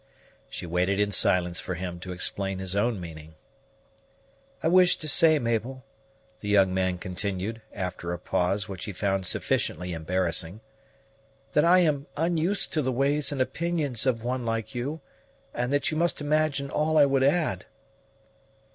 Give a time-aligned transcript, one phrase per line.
[0.49, 3.35] She waited in silence for him to explain his own meaning.
[4.63, 5.85] "I wish to say, Mabel,"
[6.39, 10.61] the young man continued, after a pause which he found sufficiently embarrassing,
[11.53, 15.01] "that I am unused to the ways and opinions of one like you,
[15.53, 17.67] and that you must imagine all I would add."